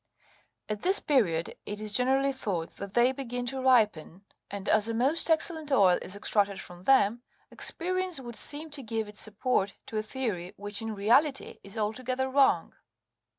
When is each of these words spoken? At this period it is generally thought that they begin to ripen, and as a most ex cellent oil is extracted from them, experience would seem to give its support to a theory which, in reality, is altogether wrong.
At 0.67 0.81
this 0.81 0.99
period 0.99 1.55
it 1.63 1.79
is 1.79 1.93
generally 1.93 2.33
thought 2.33 2.71
that 2.77 2.95
they 2.95 3.11
begin 3.11 3.45
to 3.45 3.61
ripen, 3.61 4.25
and 4.49 4.67
as 4.67 4.87
a 4.89 4.95
most 4.95 5.29
ex 5.29 5.47
cellent 5.51 5.69
oil 5.71 5.99
is 6.01 6.15
extracted 6.15 6.59
from 6.59 6.85
them, 6.85 7.21
experience 7.51 8.19
would 8.19 8.35
seem 8.35 8.71
to 8.71 8.81
give 8.81 9.07
its 9.07 9.21
support 9.21 9.73
to 9.85 9.99
a 9.99 10.01
theory 10.01 10.53
which, 10.57 10.81
in 10.81 10.95
reality, 10.95 11.59
is 11.63 11.77
altogether 11.77 12.27
wrong. 12.31 12.73